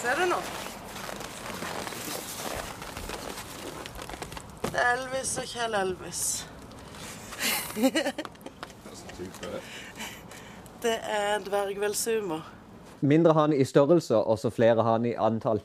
Ser 0.00 0.16
du 0.16 0.26
nå? 0.30 0.36
Det 4.70 4.78
er 4.80 4.92
Elvis 4.94 5.38
og 5.42 5.44
Kjell 5.50 5.74
Elvis. 5.76 6.20
det 10.84 10.94
er 11.04 11.42
dvergvelsumer. 11.44 12.40
Mindre 13.00 13.32
han 13.36 13.52
i 13.52 13.64
størrelse, 13.64 14.16
og 14.16 14.38
så 14.38 14.50
flere 14.50 14.82
han 14.82 15.04
i 15.04 15.12
antall. 15.20 15.60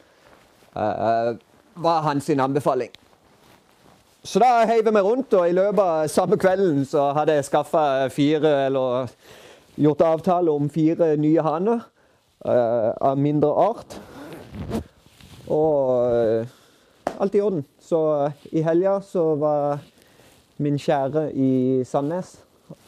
Eh, 0.75 0.81
eh, 0.83 1.29
uh, 1.31 1.35
var 1.83 2.01
hans 2.01 2.29
anbefaling. 2.29 2.91
Så 4.23 4.39
da 4.39 4.65
heiv 4.65 4.83
jeg 4.83 4.93
meg 4.93 5.03
rundt, 5.03 5.33
og 5.33 5.47
i 5.49 5.55
løpet 5.55 5.79
av 5.79 6.07
samme 6.11 6.37
kvelden 6.37 6.85
så 6.85 7.13
hadde 7.15 7.33
jeg 7.37 7.45
skaffa 7.45 8.07
fire 8.09 8.65
Eller 8.65 9.07
gjort 9.77 10.01
avtale 10.01 10.51
om 10.51 10.69
fire 10.69 11.15
nye 11.15 11.41
haner 11.41 11.79
uh, 12.45 12.91
av 12.99 13.17
mindre 13.17 13.51
art. 13.51 13.99
Og 15.51 16.11
eh, 16.15 16.47
alt 17.19 17.35
i 17.35 17.41
orden. 17.41 17.65
Så 17.79 17.99
eh, 18.25 18.45
i 18.59 18.63
helga 18.65 18.99
så 19.01 19.35
var 19.39 19.79
min 20.57 20.79
kjære 20.79 21.29
i 21.33 21.83
Sandnes 21.87 22.37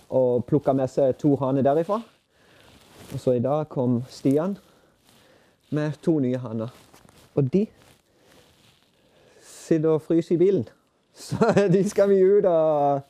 og 0.09 0.45
plukka 0.47 0.73
med 0.73 0.89
seg 0.91 1.17
to 1.19 1.35
haner 1.41 1.65
derifra. 1.65 1.99
Og 3.13 3.19
så 3.19 3.37
i 3.37 3.43
dag 3.43 3.67
kom 3.69 4.01
Stian 4.09 4.57
med 5.69 5.99
to 6.03 6.19
nye 6.23 6.39
haner. 6.39 6.71
Og 7.35 7.53
de 7.53 7.65
sitter 9.43 9.89
og 9.89 10.01
fryser 10.01 10.35
i 10.35 10.41
bilen. 10.41 10.67
Så 11.17 11.67
de 11.73 11.81
skal 11.89 12.09
vi 12.11 12.21
ut 12.21 12.45
og 12.45 13.01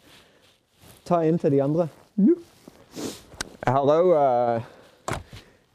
ta 1.05 1.21
inn 1.27 1.39
til 1.39 1.51
de 1.51 1.63
andre. 1.63 1.89
Jeg 2.17 3.73
har 3.75 3.89
òg 3.91 4.13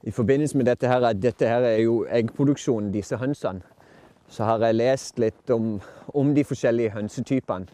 i 0.03 0.11
forbindelse 0.11 0.57
med 0.57 0.67
dette 0.67 0.89
her, 0.89 1.13
dette 1.13 1.47
her 1.49 1.67
er 1.67 1.79
jo 1.85 2.03
eggproduksjonen, 2.11 2.93
disse 2.93 3.17
hønsene, 3.17 3.63
så 4.29 4.45
har 4.49 4.65
jeg 4.65 4.79
lest 4.79 5.19
litt 5.21 5.51
om, 5.53 5.77
om 6.15 6.35
de 6.35 6.45
forskjellige 6.45 6.91
hønsetypene. 6.95 7.67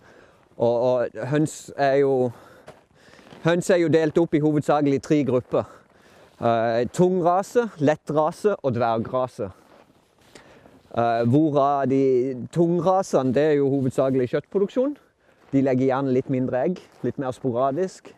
Og, 0.58 0.74
og 0.82 1.26
høns 1.30 1.72
er 1.76 2.00
jo 2.02 2.30
Høns 3.44 3.68
er 3.70 3.78
jo 3.78 3.86
delt 3.86 4.16
opp 4.18 4.32
i 4.34 4.40
hovedsakelig 4.42 4.96
tre 4.98 5.20
grupper. 5.22 5.68
Uh, 6.42 6.82
tungrase, 6.90 7.68
lettrase 7.78 8.56
og 8.56 8.74
dvergrase. 8.74 9.46
Uh, 10.90 11.22
hvorav 11.22 11.86
de 11.86 12.34
tungrasene 12.50 13.30
det 13.34 13.44
er 13.52 13.54
jo 13.60 13.70
hovedsakelig 13.70 14.26
kjøttproduksjon. 14.32 14.96
De 15.52 15.62
legger 15.62 15.92
gjerne 15.92 16.16
litt 16.16 16.34
mindre 16.34 16.64
egg, 16.66 16.82
litt 17.06 17.22
mer 17.22 17.30
sporadisk. 17.36 18.10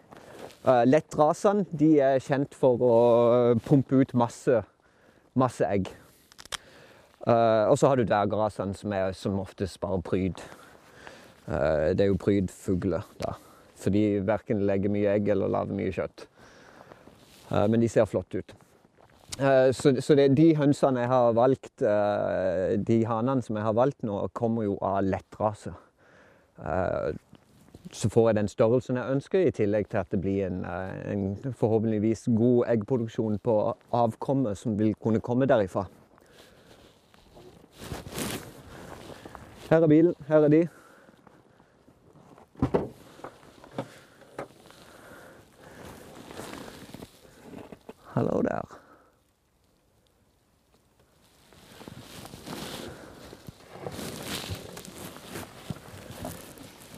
Uh, 0.61 0.83
lettrasene 0.85 1.65
de 1.73 1.95
er 2.05 2.19
kjent 2.21 2.53
for 2.53 2.83
å 2.85 2.97
pumpe 3.65 4.03
ut 4.03 4.11
masse, 4.19 4.59
masse 5.33 5.65
egg. 5.65 5.89
Uh, 7.25 7.65
og 7.71 7.79
så 7.81 7.89
har 7.89 7.97
du 7.97 8.05
dvergrasene, 8.05 8.77
som 8.77 8.93
som 9.17 9.39
oftest 9.41 9.81
bare 9.81 10.03
pryd. 10.05 10.43
Det 11.51 12.05
er 12.05 12.11
jo 12.13 12.19
prydfugler, 12.21 13.03
da. 13.19 13.33
For 13.81 13.91
de 13.91 14.21
verken 14.23 14.61
legger 14.69 14.93
mye 14.93 15.17
egg 15.17 15.33
eller 15.33 15.51
lager 15.51 15.75
mye 15.75 15.91
kjøtt. 15.91 16.27
Men 17.51 17.81
de 17.81 17.89
ser 17.91 18.07
flotte 18.07 18.39
ut. 18.39 18.53
Så 19.75 20.15
de 20.15 20.47
hønsene 20.55 21.03
jeg 21.03 21.11
har 21.11 21.33
valgt, 21.35 21.83
de 22.87 22.99
hanene 23.09 23.43
som 23.43 23.59
jeg 23.59 23.67
har 23.67 23.75
valgt 23.75 24.07
nå, 24.07 24.21
kommer 24.37 24.69
jo 24.69 24.77
av 24.85 25.01
lettrase. 25.09 25.73
Så 27.93 28.09
får 28.09 28.29
jeg 28.29 28.37
den 28.37 28.49
størrelsen 28.49 28.97
jeg 28.97 29.11
ønsker, 29.11 29.39
i 29.39 29.51
tillegg 29.51 29.89
til 29.91 29.99
at 29.99 30.11
det 30.13 30.21
blir 30.21 30.47
en, 30.47 30.65
en 30.65 31.55
forhåpentligvis 31.59 32.29
god 32.37 32.65
eggproduksjon 32.69 33.39
på 33.39 33.57
avkommet 33.93 34.59
som 34.59 34.79
vil 34.79 34.95
kunne 34.95 35.21
komme 35.21 35.47
derifra. 35.47 35.85
Her 39.71 39.83
er 39.83 39.87
bilen, 39.87 40.15
her 40.29 40.37
er 40.37 40.49
de. 40.49 40.69
Hallo 48.15 48.43
der. 48.43 48.81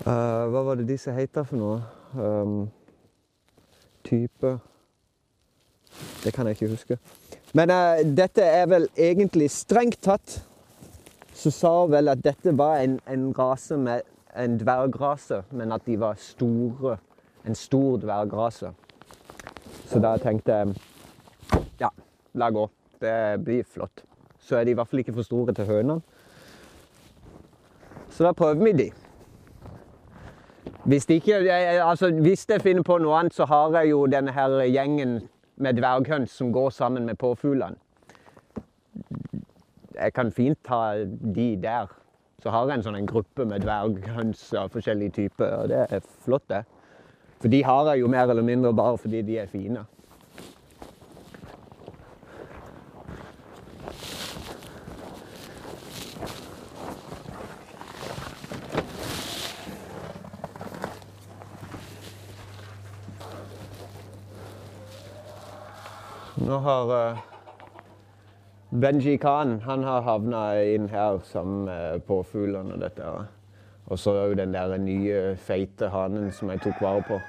Eh, 0.07 0.42
hva 0.53 0.63
var 0.67 0.79
det 0.79 0.89
disse 0.89 1.13
heter 1.15 1.47
for 1.49 1.57
noe? 1.61 1.81
Um, 2.13 2.71
type 4.05 4.59
Det 6.25 6.33
kan 6.35 6.47
jeg 6.47 6.57
ikke 6.57 6.73
huske. 6.75 6.99
Men 7.57 7.71
uh, 7.71 8.01
dette 8.17 8.45
er 8.45 8.67
vel 8.69 8.89
egentlig 8.97 9.51
strengt 9.51 10.03
tatt 10.05 10.43
Så 11.33 11.51
sa 11.51 11.71
hun 11.83 11.93
vel 11.93 12.13
at 12.13 12.21
dette 12.25 12.53
var 12.59 12.83
en, 12.85 12.99
en 13.09 13.31
rase 13.39 13.77
med 13.77 14.05
en 14.37 14.59
dvergrase, 14.61 15.43
men 15.51 15.73
at 15.73 15.83
de 15.87 15.99
var 16.01 16.15
store. 16.21 16.97
En 17.45 17.55
stor 17.55 17.99
dvergrase. 18.01 18.71
Så 19.89 20.01
da 20.01 20.15
tenkte 20.17 20.53
jeg 20.53 21.63
ja, 21.81 21.89
la 22.35 22.51
gå. 22.51 22.69
Det 23.01 23.45
blir 23.45 23.65
flott. 23.65 24.05
Så 24.41 24.57
er 24.57 24.65
de 24.65 24.71
i 24.71 24.79
hvert 24.79 24.89
fall 24.89 25.03
ikke 25.03 25.17
for 25.17 25.27
store 25.27 25.53
til 25.57 25.69
hønene. 25.69 26.01
Så 28.13 28.25
da 28.25 28.33
prøver 28.33 28.65
vi 28.65 28.73
de. 28.73 28.91
Hvis, 30.85 31.07
de 31.07 31.15
ikke, 31.15 31.35
altså, 31.83 32.11
hvis 32.11 32.47
jeg 32.49 32.63
finner 32.63 32.83
på 32.83 32.99
noe 32.99 33.15
annet, 33.19 33.35
så 33.35 33.45
har 33.47 33.77
jeg 33.79 33.91
jo 33.91 34.07
denne 34.11 34.33
her 34.35 34.57
gjengen 34.67 35.21
med 35.57 35.79
dverghøns 35.79 36.35
som 36.35 36.53
går 36.53 36.71
sammen 36.71 37.07
med 37.07 37.19
påfuglene. 37.21 37.79
Jeg 39.95 40.13
kan 40.13 40.33
fint 40.33 40.59
ta 40.67 41.05
de 41.35 41.57
der. 41.63 41.87
Så 42.43 42.51
har 42.51 42.67
jeg 42.67 42.81
en 42.81 42.87
sånn 42.89 42.99
en 42.99 43.07
gruppe 43.07 43.45
med 43.47 43.63
dverghøns 43.63 44.49
av 44.59 44.73
forskjellige 44.75 45.15
typer, 45.21 45.53
og 45.61 45.69
det 45.71 45.85
er 45.85 46.03
flott, 46.25 46.49
det. 46.51 46.65
For 47.39 47.53
de 47.53 47.63
har 47.63 47.93
jeg 47.93 48.03
jo 48.03 48.11
mer 48.11 48.31
eller 48.31 48.43
mindre 48.43 48.75
bare 48.75 48.99
fordi 48.99 49.23
de 49.23 49.39
er 49.39 49.51
fine. 49.51 49.85
Nå 66.41 66.57
har 66.65 66.91
uh, 67.13 67.19
Benji 68.73 69.19
Khan 69.21 69.59
han 69.67 69.83
har 69.85 70.07
havna 70.07 70.63
inn 70.65 70.89
her 70.89 71.19
sammen 71.29 71.67
med 71.67 72.07
påfuglene 72.09 72.73
og 72.73 72.81
dette. 72.81 73.11
Og 73.93 73.99
så 74.01 74.15
jo 74.31 74.39
den 74.39 74.55
der 74.55 74.79
nye, 74.81 75.37
feite 75.37 75.91
hanen 75.93 76.31
som 76.33 76.49
jeg 76.49 76.63
tok 76.65 76.81
vare 76.81 77.05
på. 77.05 77.21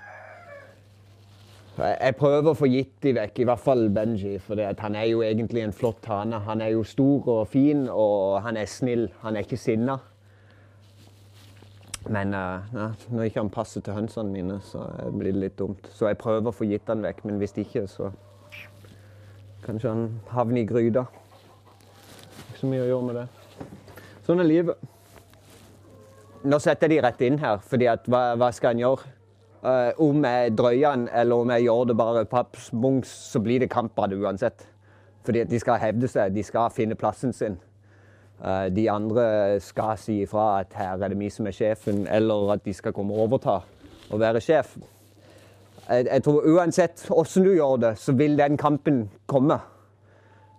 Jeg 1.81 2.15
prøver 2.15 2.51
å 2.51 2.55
få 2.55 2.69
gitt 2.69 2.95
de 3.03 3.15
vekk, 3.17 3.41
i 3.41 3.49
hvert 3.49 3.59
fall 3.59 3.87
Benji. 3.91 4.37
For 4.39 4.55
han 4.55 4.95
er 4.95 5.09
jo 5.09 5.23
egentlig 5.25 5.65
en 5.65 5.75
flott 5.75 6.05
hane. 6.07 6.39
Han 6.47 6.61
er 6.61 6.75
jo 6.77 6.83
stor 6.87 7.27
og 7.33 7.47
fin, 7.51 7.87
og 7.89 8.39
han 8.45 8.61
er 8.61 8.69
snill. 8.69 9.09
Han 9.25 9.35
er 9.35 9.43
ikke 9.43 9.59
sinna. 9.59 9.97
Men 12.07 12.35
uh, 12.35 12.63
ja, 12.71 12.91
når 13.09 13.27
ikke 13.27 13.41
han 13.41 13.51
passer 13.51 13.83
til 13.83 13.97
hønsene 13.97 14.31
mine, 14.31 14.61
så 14.63 14.85
blir 15.11 15.33
det 15.33 15.41
litt 15.49 15.59
dumt. 15.59 15.91
Så 15.91 16.07
jeg 16.07 16.21
prøver 16.21 16.53
å 16.53 16.55
få 16.55 16.69
gitt 16.69 16.87
han 16.87 17.03
vekk, 17.03 17.25
men 17.27 17.41
hvis 17.41 17.57
ikke, 17.59 17.89
så 17.91 18.13
Kanskje 19.63 19.89
han 19.89 20.07
havner 20.33 20.61
i 20.61 20.65
gryta. 20.67 21.05
Ikke 22.49 22.59
så 22.59 22.69
mye 22.71 22.83
å 22.83 22.89
gjøre 22.89 23.07
med 23.07 23.19
det. 23.21 23.27
Sånn 24.27 24.43
er 24.43 24.47
livet. 24.47 24.89
Nå 26.43 26.59
setter 26.59 26.91
de 26.91 26.99
rett 27.03 27.21
inn 27.23 27.39
her, 27.39 27.61
at 27.91 28.07
hva, 28.11 28.23
hva 28.39 28.49
skal 28.51 28.75
en 28.75 28.81
gjøre? 28.83 29.11
Uh, 29.63 29.95
om 30.03 30.25
jeg 30.27 30.51
drøyer 30.59 30.91
den, 30.91 31.05
eller 31.15 31.39
om 31.39 31.51
jeg 31.53 31.63
gjør 31.63 31.85
det 31.87 31.95
bare 31.95 32.25
paps 32.27 32.65
så 33.07 33.39
blir 33.39 33.63
det 33.63 33.69
kamp 33.71 33.99
av 33.99 34.09
det 34.11 34.19
uansett. 34.19 34.65
Fordi 35.23 35.45
at 35.45 35.51
de 35.51 35.59
skal 35.59 35.79
hevde 35.79 36.09
seg, 36.11 36.33
de 36.35 36.43
skal 36.43 36.73
finne 36.75 36.99
plassen 36.99 37.31
sin. 37.31 37.55
Uh, 38.43 38.67
de 38.67 38.89
andre 38.91 39.59
skal 39.63 39.95
si 39.95 40.17
ifra 40.25 40.59
at 40.59 40.75
her 40.75 40.99
er 40.99 41.13
det 41.13 41.19
vi 41.19 41.29
som 41.31 41.47
er 41.47 41.55
sjefen, 41.55 42.03
eller 42.11 42.57
at 42.57 42.65
de 42.65 42.75
skal 42.75 42.91
komme 42.91 43.15
og 43.15 43.29
overta 43.29 43.61
og 44.11 44.19
være 44.19 44.43
sjef. 44.43 44.75
Jeg, 45.89 46.07
jeg 46.07 46.23
tror 46.23 46.47
uansett 46.47 47.05
hvordan 47.07 47.45
du 47.45 47.53
gjør 47.53 47.79
det, 47.81 47.93
så 47.99 48.15
vil 48.15 48.37
den 48.37 48.57
kampen 48.57 49.09
komme. 49.27 49.59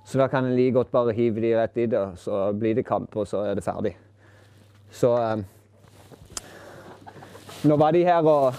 Så 0.05 0.19
da 0.19 0.27
kan 0.29 0.45
en 0.45 0.57
like 0.57 0.73
godt 0.73 0.91
bare 0.93 1.13
hive 1.13 1.41
de 1.41 1.55
rett 1.57 1.77
i 1.77 1.87
det, 1.87 2.03
så 2.21 2.53
blir 2.53 2.75
det 2.75 2.87
kamp, 2.87 3.17
og 3.17 3.27
så 3.27 3.47
er 3.49 3.55
det 3.55 3.65
ferdig. 3.65 3.97
Så 4.91 5.17
eh, 5.17 5.45
Nå 7.65 7.77
var 7.77 7.91
de 7.97 8.05
her 8.05 8.27
og 8.29 8.55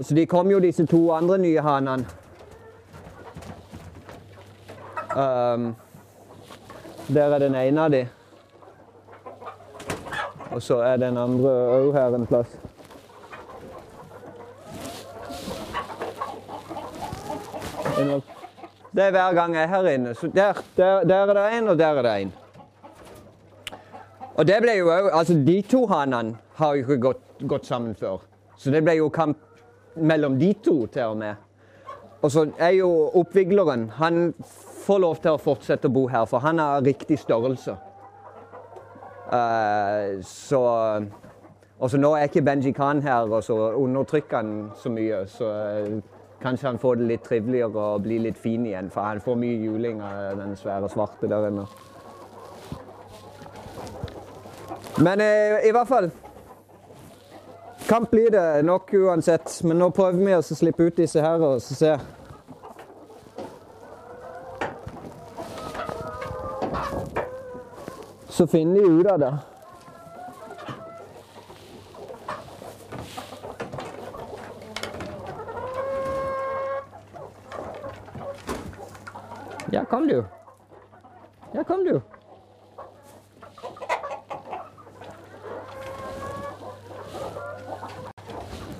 Så 0.00 0.14
de 0.14 0.26
kom 0.26 0.50
jo, 0.50 0.58
disse 0.60 0.86
to 0.86 1.12
andre 1.12 1.38
nye 1.38 1.60
hanene. 1.60 2.04
Um, 5.16 5.76
der 7.08 7.34
er 7.34 7.38
den 7.38 7.54
ene 7.54 7.80
av 7.80 7.90
de. 7.90 8.02
Og 10.50 10.62
så 10.62 10.76
er 10.84 10.96
den 10.96 11.16
andre 11.16 11.54
òg 11.78 11.92
her 11.96 12.14
en 12.14 12.26
plass. 12.26 12.58
Det 17.96 19.04
er 19.04 19.10
hver 19.10 19.34
gang 19.34 19.54
jeg 19.54 19.62
er 19.62 19.68
her 19.68 19.88
inne. 19.88 20.14
Så 20.14 20.28
der, 20.34 20.52
der, 20.76 21.04
der 21.04 21.14
er 21.14 21.32
det 21.34 21.58
en, 21.58 21.68
og 21.68 21.78
der 21.78 21.86
er 21.86 22.02
det 22.02 22.22
en. 22.22 22.32
Og 24.36 24.46
det 24.46 24.56
ble 24.60 24.74
jo 24.76 24.90
òg 24.92 25.10
Altså, 25.12 25.34
de 25.46 25.62
to 25.62 25.86
hanene 25.86 26.36
har 26.58 26.74
jo 26.74 26.84
ikke 26.84 27.00
gått, 27.00 27.24
gått 27.48 27.66
sammen 27.66 27.94
før. 27.96 28.20
Så 28.56 28.70
det 28.70 28.82
ble 28.84 28.98
jo 28.98 29.08
kamp 29.08 29.38
mellom 29.96 30.38
de 30.38 30.52
to, 30.64 30.86
til 30.86 31.02
og 31.02 31.16
med. 31.16 31.34
Og 32.22 32.30
så 32.32 32.46
er 32.58 32.74
jo 32.76 32.88
oppvigleren 33.14 33.90
Han 33.96 34.34
får 34.86 34.98
lov 34.98 35.20
til 35.22 35.36
å 35.36 35.40
fortsette 35.40 35.88
å 35.88 35.92
bo 35.92 36.06
her, 36.08 36.24
for 36.28 36.44
han 36.44 36.60
har 36.60 36.84
riktig 36.84 37.18
størrelse. 37.18 37.76
Uh, 39.26 40.20
så 40.22 40.60
Og 41.78 41.90
så 41.90 41.98
nå 42.00 42.14
er 42.16 42.28
ikke 42.28 42.42
Benji 42.42 42.72
Khan 42.72 43.02
her, 43.02 43.28
og 43.28 43.42
så 43.44 43.56
undertrykker 43.76 44.36
han 44.36 44.52
så 44.80 44.88
mye. 44.88 45.26
Så 45.28 45.48
eh, 45.52 45.98
kanskje 46.42 46.68
han 46.68 46.78
får 46.78 47.00
det 47.00 47.08
litt 47.10 47.24
triveligere 47.24 47.88
og 47.94 48.04
blir 48.04 48.22
litt 48.26 48.38
fin 48.38 48.66
igjen, 48.66 48.90
for 48.90 49.06
han 49.06 49.20
får 49.24 49.38
mye 49.40 49.58
juling 49.64 50.02
av 50.04 50.40
den 50.40 50.56
svære 50.56 50.90
svarte 50.92 51.30
der 51.30 51.48
inne. 51.50 51.66
Men 54.96 55.20
eh, 55.20 55.66
i 55.68 55.72
hvert 55.76 55.88
fall 55.88 56.10
Kamp 57.86 58.10
blir 58.10 58.30
det 58.34 58.64
nok 58.66 58.90
uansett, 58.98 59.60
men 59.62 59.78
nå 59.78 59.92
prøver 59.94 60.18
vi 60.18 60.32
å 60.34 60.42
slippe 60.42 60.88
ut 60.88 60.96
disse 60.98 61.22
her 61.22 61.38
og 61.38 61.60
så 61.62 61.76
se. 61.78 61.92
Så 68.36 68.48
finner 68.50 68.82
de 68.82 68.96
ut 68.98 69.12
av 69.12 69.22
det. 69.22 69.30
Ja, 79.76 79.84
kan 79.84 80.06
du. 80.08 80.24
Ja, 81.54 81.62
kan 81.68 81.84
du. 81.84 82.00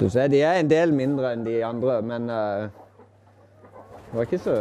Du 0.01 0.09
ser, 0.11 0.29
de 0.29 0.41
er 0.45 0.59
en 0.61 0.69
del 0.71 0.93
mindre 0.93 1.31
enn 1.33 1.45
de 1.47 1.55
andre, 1.65 2.01
men 2.05 2.29
uh, 2.29 2.67
det 4.11 4.19
var 4.19 4.27
ikke 4.29 4.41
så 4.45 4.57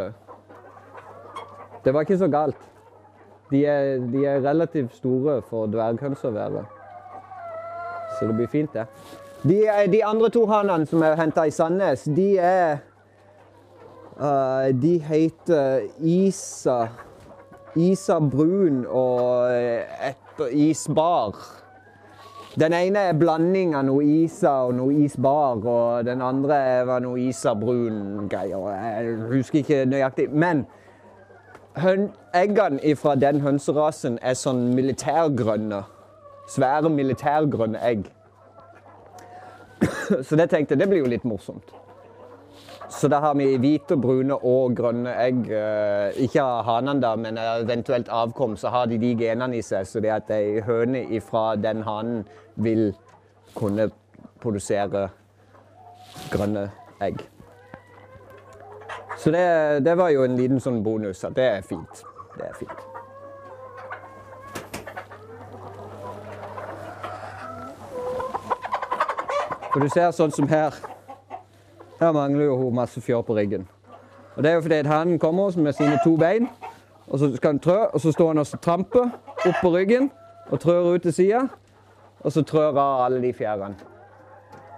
Det 1.85 1.93
var 1.93 2.01
ikke 2.05 2.17
så 2.17 2.27
galt. 2.33 2.61
De 3.51 3.59
er, 3.69 3.99
de 4.09 4.23
er 4.25 4.39
relativt 4.41 4.95
store 4.97 5.35
for 5.45 5.67
dverghøns 5.69 6.23
å 6.25 6.31
være. 6.33 6.63
Så 8.17 8.25
det 8.25 8.35
blir 8.39 8.49
fint, 8.49 8.73
det. 8.73 8.87
De, 9.45 9.59
er- 9.69 9.91
de 9.93 9.99
andre 10.07 10.31
to 10.33 10.47
hanene 10.49 10.87
som 10.89 11.03
er 11.05 11.13
henta 11.19 11.43
i 11.45 11.53
Sandnes, 11.53 12.07
de 12.17 12.31
er 12.41 12.79
eh, 14.19 14.71
De 14.73 14.97
heter 14.99 15.87
Isa 15.99 16.87
Isa 17.75 18.19
brun 18.19 18.85
og 18.87 19.51
et 19.51 20.45
isbar. 20.51 21.35
Den 22.59 22.73
ene 22.73 23.01
er 23.09 23.17
blanding 23.19 23.73
av 23.75 23.83
noe 23.83 24.03
isa 24.23 24.53
og 24.69 24.77
noe 24.77 24.93
isbar, 25.03 25.59
og 25.59 26.05
den 26.07 26.21
andre 26.23 26.59
var 26.87 27.03
noe 27.03 27.19
isa 27.19 27.51
brun 27.59 28.29
greier. 28.31 28.69
Jeg 28.71 29.17
husker 29.33 29.59
ikke 29.59 29.81
nøyaktig. 29.91 30.29
Men 30.31 30.63
eggene 31.75 32.95
fra 32.95 33.17
den 33.19 33.43
hønserasen 33.43 34.19
er 34.23 34.39
sånn 34.39 34.69
militærgrønne. 34.77 35.83
Svære 36.47 36.89
militærgrønne 36.89 37.81
egg. 37.83 38.07
Så 40.23 40.39
det 40.39 40.47
tenkte 40.49 40.77
jeg, 40.77 40.79
det 40.79 40.87
blir 40.87 41.03
jo 41.03 41.11
litt 41.11 41.27
morsomt. 41.27 41.75
Så 42.89 43.07
da 43.07 43.19
har 43.19 43.33
vi 43.35 43.57
hvite, 43.57 43.97
brune 43.97 44.35
og 44.35 44.75
grønne 44.77 45.13
egg. 45.19 45.49
Eh, 45.51 46.23
Ikke 46.23 46.43
av 46.43 46.63
hanene, 46.65 47.01
da, 47.01 47.15
men 47.15 47.37
eventuelt 47.37 48.09
avkom, 48.09 48.55
så 48.57 48.69
har 48.69 48.85
de 48.85 48.97
de 49.01 49.15
genene 49.17 49.57
i 49.57 49.61
seg. 49.65 49.87
Så 49.87 49.99
det 49.99 50.13
at 50.13 50.31
ei 50.31 50.61
høne 50.61 51.05
fra 51.21 51.55
den 51.55 51.83
hanen 51.83 52.25
vil 52.55 52.93
kunne 53.55 53.89
produsere 54.41 55.09
grønne 56.31 56.69
egg. 57.01 57.25
Så 59.17 59.31
det, 59.31 59.85
det 59.85 59.97
var 59.97 60.09
jo 60.09 60.23
en 60.23 60.37
liten 60.37 60.59
sånn 60.59 60.83
bonus. 60.83 61.23
At 61.23 61.35
det 61.35 61.49
er 61.57 61.61
fint. 61.65 62.03
Det 62.37 62.45
er 62.45 62.59
fint. 62.59 62.83
Og 69.75 69.81
du 69.81 69.89
ser 69.91 70.11
sånn 70.15 70.31
som 70.31 70.47
her. 70.47 70.94
Her 72.05 72.11
mangler 72.11 72.45
jo 72.45 72.55
hun 72.57 72.75
masse 72.75 73.01
fjør 73.01 73.21
på 73.21 73.35
ryggen. 73.35 73.67
Og 74.35 74.43
Det 74.43 74.49
er 74.51 74.55
jo 74.55 74.61
fordi 74.61 74.75
at 74.75 74.85
hannen 74.85 75.19
kommer 75.19 75.57
med 75.57 75.73
sine 75.73 75.99
to 76.03 76.17
bein, 76.17 76.47
og 77.07 77.19
så 77.19 77.35
skal 77.35 77.49
han 77.49 77.59
trø, 77.59 77.77
og 77.93 78.01
så 78.01 78.11
står 78.11 78.27
han 78.27 78.37
og 78.37 78.61
tramper 78.61 79.09
opp 79.45 79.55
på 79.61 79.69
ryggen 79.69 80.11
og 80.51 80.59
trør 80.59 80.93
ut 80.93 81.01
til 81.01 81.13
sida, 81.13 81.47
og 82.19 82.31
så 82.31 82.41
trør 82.41 82.77
av 82.77 83.05
alle 83.05 83.21
de 83.21 83.33
fjærene. 83.33 83.75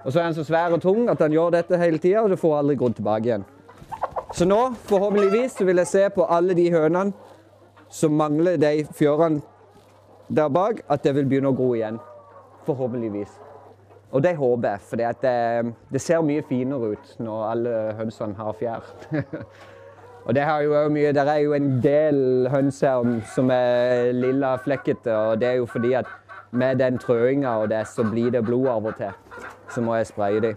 Og 0.05 0.13
så 0.13 0.19
er 0.19 0.23
han 0.23 0.33
så 0.33 0.43
svær 0.43 0.71
og 0.71 0.81
tung 0.81 1.09
at 1.09 1.19
han 1.19 1.31
gjør 1.31 1.49
dette 1.49 1.77
hele 1.77 1.97
tida, 1.97 2.21
og 2.21 2.29
det 2.29 2.39
får 2.39 2.57
aldri 2.57 2.75
grodd 2.75 2.95
tilbake 2.95 3.25
igjen. 3.25 3.43
Så 4.33 4.45
nå, 4.45 4.73
forhåpentligvis, 4.87 5.51
så 5.51 5.65
vil 5.65 5.77
jeg 5.77 5.87
se 5.87 6.09
på 6.15 6.25
alle 6.29 6.53
de 6.53 6.71
hønene 6.71 7.11
som 7.89 8.11
mangler 8.11 8.55
de 8.55 8.85
fjørene 8.95 9.41
der 10.29 10.47
bak, 10.47 10.79
at 10.89 11.03
det 11.03 11.15
vil 11.15 11.27
begynne 11.27 11.51
å 11.51 11.55
gro 11.55 11.73
igjen. 11.75 11.99
Forhåpentligvis. 12.65 13.46
Og 14.11 14.23
det 14.23 14.37
håper 14.37 14.69
jeg, 14.69 14.83
for 14.89 15.01
det, 15.01 15.73
det 15.91 16.01
ser 16.01 16.23
mye 16.23 16.43
finere 16.47 16.93
ut 16.95 17.17
når 17.19 17.41
alle 17.49 17.73
hønsene 17.97 18.37
har 18.39 18.55
fjær. 18.55 18.85
og 20.25 20.35
det 20.35 20.45
har 20.47 20.63
jo 20.63 20.85
mye, 20.93 21.11
der 21.15 21.31
er 21.33 21.41
jo 21.43 21.53
en 21.57 21.73
del 21.83 22.47
høns 22.51 22.79
her 22.85 23.11
som 23.35 23.51
er 23.51 24.13
lilla 24.15 24.55
flekkete, 24.63 25.11
og 25.11 25.41
det 25.41 25.49
er 25.51 25.59
jo 25.59 25.67
fordi 25.67 25.93
at 25.99 26.07
med 26.51 26.79
den 26.79 26.97
trøinga 26.97 27.57
og 27.63 27.69
det, 27.69 27.83
så 27.87 28.07
blir 28.07 28.31
det 28.31 28.45
blod 28.47 28.67
av 28.71 28.85
og 28.85 28.95
til. 28.97 29.11
Så 29.73 29.83
må 29.83 29.95
jeg 29.99 30.07
spraye 30.07 30.39
dem. 30.39 30.55